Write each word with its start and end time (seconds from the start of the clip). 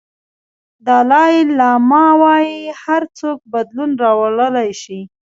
دالای 0.85 1.35
لاما 1.57 2.05
وایي 2.21 2.57
هر 2.83 3.03
څوک 3.17 3.37
بدلون 3.53 3.91
راوړلی 4.03 4.71
شي. 4.81 4.99